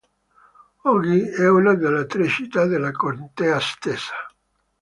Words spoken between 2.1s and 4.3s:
città della contea stessa.